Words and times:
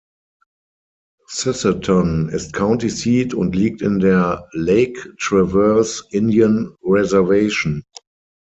Sisseton 1.29 2.29
ist 2.29 2.53
County 2.53 2.89
Seat 2.89 3.35
und 3.35 3.55
liegt 3.55 3.83
in 3.83 3.99
der 3.99 4.49
Lake 4.53 5.13
Traverse 5.19 6.03
Indian 6.09 6.75
Reservation. 6.83 7.83